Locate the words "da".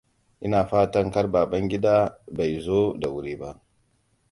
3.01-3.07